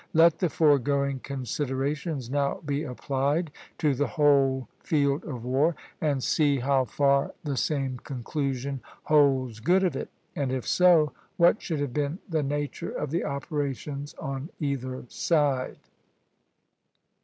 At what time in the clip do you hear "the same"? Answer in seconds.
7.43-7.99